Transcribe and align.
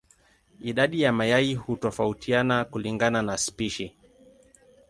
Idadi 0.59 1.01
ya 1.01 1.11
mayai 1.11 1.53
hutofautiana 1.55 2.65
kulingana 2.65 3.21
na 3.21 3.37
spishi. 3.37 3.95